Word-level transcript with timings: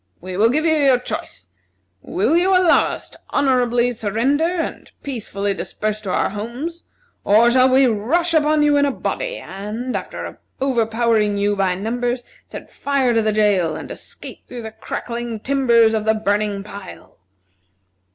We 0.19 0.35
will 0.35 0.49
give 0.49 0.65
you 0.65 0.73
your 0.75 0.97
choice: 0.97 1.47
Will 2.01 2.35
you 2.35 2.55
allow 2.57 2.85
us 2.87 3.07
to 3.11 3.19
honorably 3.29 3.91
surrender, 3.91 4.45
and 4.45 4.89
peacefully 5.03 5.53
disperse 5.53 6.01
to 6.01 6.09
our 6.11 6.31
homes, 6.31 6.85
or 7.23 7.51
shall 7.51 7.69
we 7.69 7.85
rush 7.85 8.33
upon 8.33 8.63
you 8.63 8.77
in 8.77 8.85
a 8.87 8.91
body, 8.91 9.37
and, 9.37 9.95
after 9.95 10.39
overpowering 10.59 11.37
you 11.37 11.55
by 11.55 11.75
numbers, 11.75 12.23
set 12.47 12.67
fire 12.71 13.13
to 13.13 13.21
the 13.21 13.31
jail, 13.31 13.75
and 13.75 13.91
escape 13.91 14.47
through 14.47 14.63
the 14.63 14.71
crackling 14.71 15.39
timbers 15.39 15.93
of 15.93 16.05
the 16.05 16.15
burning 16.15 16.63
pile?" 16.63 17.19